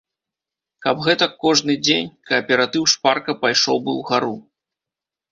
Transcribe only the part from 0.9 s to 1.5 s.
гэтак